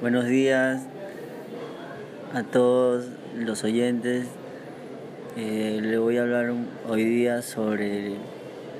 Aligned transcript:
Buenos 0.00 0.26
días 0.26 0.82
a 2.32 2.44
todos 2.44 3.06
los 3.36 3.64
oyentes. 3.64 4.28
Eh, 5.36 5.80
le 5.82 5.98
voy 5.98 6.18
a 6.18 6.22
hablar 6.22 6.52
hoy 6.88 7.02
día 7.02 7.42
sobre 7.42 8.12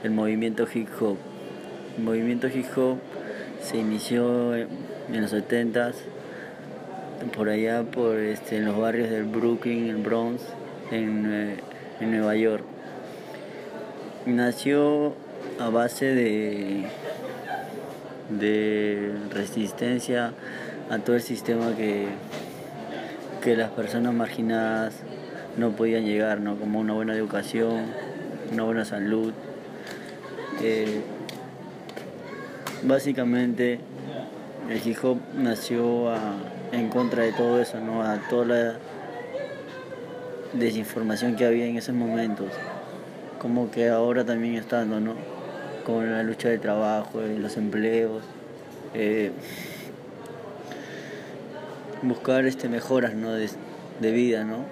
el, 0.05 0.11
movimiento 0.13 0.65
hip 0.73 0.87
hop. 1.01 1.17
El 1.97 2.05
movimiento 2.05 2.47
hip 2.47 2.67
hop 2.77 2.99
se 3.61 3.79
inició 3.79 4.55
en 4.55 4.69
los 5.09 5.33
70s, 5.33 5.95
por 7.37 7.49
allá 7.49 7.83
por 7.83 8.17
este, 8.19 8.59
en 8.59 8.67
los 8.67 8.79
barrios 8.79 9.11
del 9.11 9.25
Brooklyn, 9.25 9.91
en 9.91 10.05
Bronx, 10.05 10.41
en, 10.93 11.57
en 11.99 12.11
Nueva 12.13 12.37
York. 12.37 12.63
Nació 14.25 15.15
a 15.59 15.69
base 15.69 16.15
de, 16.15 16.85
de 18.39 19.15
resistencia 19.33 20.33
a 20.91 20.99
todo 20.99 21.17
el 21.17 21.23
sistema 21.23 21.75
que, 21.77 22.07
que 23.43 23.57
las 23.57 23.71
personas 23.71 24.15
marginadas 24.15 24.95
no 25.57 25.73
podían 25.73 26.05
llegar, 26.05 26.41
¿no? 26.41 26.57
como 26.57 26.81
una 26.81 26.95
buena 26.95 27.15
educación, 27.15 27.87
una 28.53 28.63
buena 28.63 28.85
salud. 28.85 29.33
Eh, 30.63 31.03
básicamente 32.83 33.81
el 34.69 34.87
hip 34.87 34.97
hop 35.03 35.19
nació 35.37 36.13
en 36.73 36.89
contra 36.89 37.25
de 37.25 37.33
todo 37.33 37.61
eso, 37.61 37.81
¿no? 37.81 38.03
a 38.03 38.19
toda 38.29 38.45
la 38.45 38.75
desinformación 40.53 41.37
que 41.37 41.45
había 41.45 41.67
en 41.67 41.77
esos 41.77 41.95
momentos, 41.95 42.51
como 43.41 43.71
que 43.71 43.89
ahora 43.89 44.25
también 44.25 44.55
estando, 44.55 45.01
¿no? 45.01 45.15
con 45.85 46.11
la 46.11 46.23
lucha 46.23 46.49
de 46.49 46.59
trabajo, 46.59 47.21
los 47.21 47.57
empleos. 47.57 48.23
Eh, 48.95 49.33
buscar 52.03 52.47
este, 52.47 52.69
mejoras 52.69 53.15
¿no? 53.15 53.33
de, 53.33 53.49
de, 54.01 54.13
vida 54.13 54.45
¿no? 54.45 54.65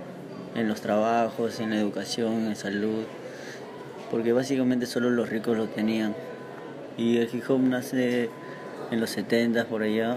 en 0.54 0.68
los 0.68 0.80
trabajos, 0.80 1.60
en 1.60 1.70
la 1.70 1.76
educación, 1.76 2.46
en 2.46 2.56
salud, 2.56 3.04
porque 4.10 4.32
básicamente 4.32 4.86
solo 4.86 5.10
los 5.10 5.28
ricos 5.28 5.56
lo 5.56 5.66
tenían. 5.68 6.14
Y 6.96 7.18
el 7.18 7.28
hip 7.32 7.44
hop 7.48 7.60
nace 7.60 8.30
en 8.90 9.00
los 9.00 9.10
70 9.10 9.64
por 9.66 9.82
allá, 9.82 10.16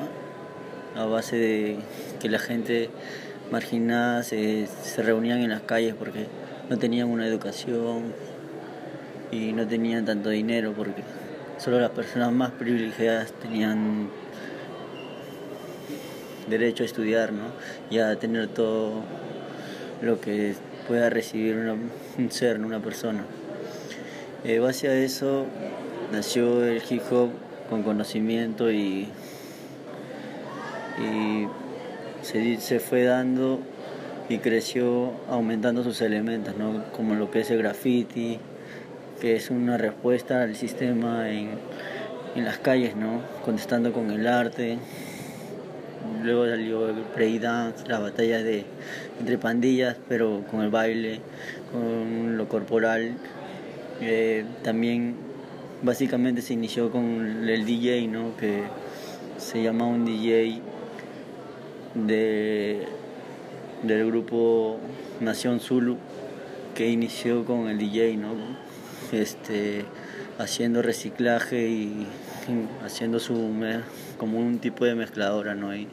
a 0.95 1.05
base 1.05 1.35
de 1.35 1.79
que 2.19 2.29
la 2.29 2.39
gente 2.39 2.89
marginada 3.51 4.23
se, 4.23 4.67
se 4.67 5.01
reunían 5.01 5.39
en 5.39 5.49
las 5.49 5.61
calles 5.61 5.95
porque 5.97 6.27
no 6.69 6.77
tenían 6.77 7.07
una 7.07 7.25
educación 7.27 8.13
y 9.31 9.53
no 9.53 9.67
tenían 9.67 10.05
tanto 10.05 10.29
dinero 10.29 10.73
porque 10.75 11.03
solo 11.57 11.79
las 11.79 11.91
personas 11.91 12.31
más 12.31 12.51
privilegiadas 12.51 13.33
tenían 13.33 14.09
derecho 16.49 16.83
a 16.83 16.85
estudiar 16.85 17.31
¿no? 17.31 17.43
y 17.89 17.99
a 17.99 18.15
tener 18.17 18.47
todo 18.47 19.03
lo 20.01 20.19
que 20.19 20.55
pueda 20.87 21.09
recibir 21.09 21.55
un 21.55 22.31
ser, 22.31 22.59
una 22.59 22.79
persona. 22.79 23.23
Eh, 24.43 24.59
base 24.59 24.87
a 24.87 24.95
eso 24.95 25.45
nació 26.11 26.63
el 26.63 26.81
hip 26.89 27.03
hop 27.11 27.29
con 27.69 27.83
conocimiento 27.83 28.71
y, 28.71 29.07
y 30.97 31.47
se, 32.21 32.57
se 32.57 32.79
fue 32.79 33.03
dando 33.03 33.59
y 34.29 34.37
creció 34.37 35.11
aumentando 35.27 35.83
sus 35.83 36.01
elementos, 36.01 36.55
¿no? 36.55 36.83
como 36.91 37.15
lo 37.15 37.31
que 37.31 37.41
es 37.41 37.51
el 37.51 37.57
graffiti, 37.57 38.39
que 39.19 39.35
es 39.35 39.49
una 39.49 39.77
respuesta 39.77 40.43
al 40.43 40.55
sistema 40.55 41.29
en, 41.31 41.49
en 42.35 42.45
las 42.45 42.59
calles, 42.59 42.95
¿no? 42.95 43.21
contestando 43.43 43.91
con 43.91 44.11
el 44.11 44.27
arte, 44.27 44.77
luego 46.23 46.47
salió 46.47 46.89
el 46.89 47.41
dance, 47.41 47.87
la 47.87 47.99
batalla 47.99 48.43
de 48.43 48.65
entre 49.19 49.37
pandillas, 49.37 49.97
pero 50.07 50.43
con 50.49 50.61
el 50.61 50.69
baile, 50.69 51.19
con 51.71 52.37
lo 52.37 52.47
corporal. 52.47 53.13
Eh, 54.01 54.45
también 54.63 55.15
básicamente 55.81 56.41
se 56.41 56.53
inició 56.53 56.91
con 56.91 57.47
el 57.47 57.65
DJ, 57.65 58.07
¿no? 58.07 58.35
que 58.37 58.63
se 59.37 59.61
llama 59.61 59.85
un 59.85 60.05
DJ 60.05 60.61
de, 61.95 62.85
del 63.83 64.05
grupo 64.07 64.77
Nación 65.19 65.59
Zulu, 65.59 65.97
que 66.75 66.89
inició 66.89 67.45
con 67.45 67.67
el 67.67 67.77
DJ, 67.77 68.17
¿no? 68.17 68.33
este, 69.11 69.85
haciendo 70.39 70.81
reciclaje 70.81 71.67
y 71.67 72.07
haciendo 72.83 73.19
su 73.19 73.53
como 74.17 74.39
un 74.39 74.59
tipo 74.59 74.85
de 74.85 74.95
mezcladora, 74.95 75.53
¿no? 75.53 75.75
Y 75.75 75.87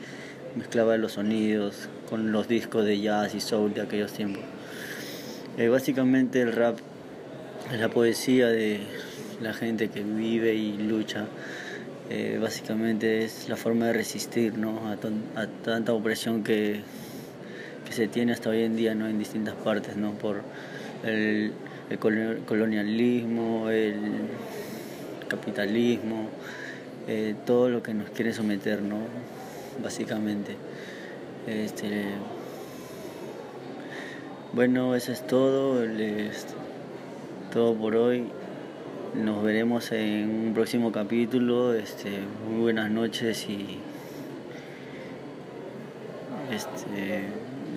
mezclaba 0.55 0.97
los 0.97 1.12
sonidos 1.12 1.89
con 2.09 2.33
los 2.33 2.49
discos 2.49 2.84
de 2.87 3.01
jazz 3.01 3.34
y 3.34 3.41
soul 3.41 3.75
de 3.75 3.83
aquellos 3.83 4.12
tiempos. 4.12 4.43
Eh, 5.59 5.69
básicamente 5.69 6.41
el 6.41 6.53
rap 6.53 6.79
es 7.73 7.81
la 7.81 7.89
poesía 7.89 8.47
de 8.47 8.81
la 9.43 9.53
gente 9.53 9.89
que 9.89 10.03
vive 10.03 10.55
y 10.55 10.78
lucha. 10.78 11.27
Eh, 12.09 12.39
básicamente 12.41 13.25
es 13.25 13.49
la 13.49 13.57
forma 13.57 13.87
de 13.87 13.95
resistir 13.95 14.57
¿no? 14.57 14.81
a, 14.89 14.97
tanta 15.65 15.93
opresión 15.93 16.45
que, 16.45 16.83
que, 17.84 17.93
se 17.93 18.07
tiene 18.07 18.33
hasta 18.33 18.51
hoy 18.51 18.63
en 18.63 18.77
día 18.77 18.95
¿no? 18.95 19.09
en 19.09 19.19
distintas 19.19 19.55
partes, 19.57 19.97
¿no? 19.97 20.13
por 20.13 20.43
el, 21.05 21.53
el 21.91 21.98
colonialismo, 21.98 23.70
el 23.70 23.94
capitalismo, 25.28 26.28
eh, 27.06 27.34
todo 27.44 27.69
lo 27.69 27.82
que 27.82 27.94
nos 27.94 28.10
quiere 28.10 28.32
someter, 28.32 28.82
¿no? 28.82 28.98
Básicamente. 29.82 30.56
Este, 31.47 32.06
bueno, 34.52 34.94
eso 34.94 35.12
es 35.12 35.26
todo. 35.26 35.84
todo 37.52 37.74
por 37.74 37.94
hoy. 37.97 38.24
Nos 39.14 39.42
veremos 39.42 39.92
en 39.92 40.47
un 40.48 40.54
próximo 40.54 40.91
capítulo. 40.91 41.74
Este, 41.74 42.10
muy 42.48 42.60
buenas 42.62 42.91
noches 42.91 43.48
y 43.48 43.78
este, 46.50 47.22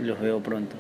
los 0.02 0.20
veo 0.20 0.40
pronto. 0.42 0.76